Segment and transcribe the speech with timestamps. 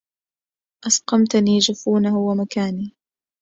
[0.87, 2.95] أسقمتني جفونه ومكاني